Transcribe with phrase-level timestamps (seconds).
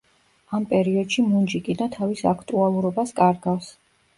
[0.59, 3.71] ამ პერიოდში მუნჯი კინო თავის აქტუალურობას კარგავს.